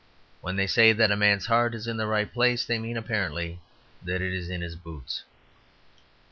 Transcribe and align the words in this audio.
When 0.41 0.55
they 0.55 0.65
say 0.65 0.93
that 0.93 1.11
a 1.11 1.15
man's 1.15 1.45
heart 1.45 1.75
is 1.75 1.85
in 1.85 1.97
the 1.97 2.07
right 2.07 2.33
place, 2.33 2.65
they 2.65 2.79
mean, 2.79 2.97
apparently, 2.97 3.59
that 4.01 4.19
it 4.19 4.33
is 4.33 4.49
in 4.49 4.61
his 4.61 4.75
boots. 4.75 5.21